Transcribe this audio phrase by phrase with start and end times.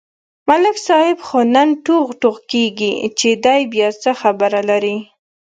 [0.47, 4.97] ملک صاحب خو نن ټوغ ټوغ کېږي، چې دی بیا څه خبره لري.